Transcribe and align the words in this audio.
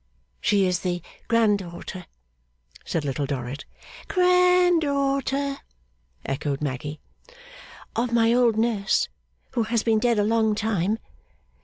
'She 0.39 0.65
is 0.65 0.79
the 0.79 0.99
grand 1.27 1.59
daughter' 1.59 2.07
said 2.85 3.05
Little 3.05 3.27
Dorrit. 3.27 3.65
'Grand 4.07 4.81
daughter,' 4.81 5.57
echoed 6.25 6.59
Maggy. 6.59 6.99
'Of 7.95 8.11
my 8.11 8.33
old 8.33 8.57
nurse, 8.57 9.09
who 9.51 9.61
has 9.61 9.83
been 9.83 9.99
dead 9.99 10.17
a 10.17 10.23
long 10.23 10.55
time. 10.55 10.97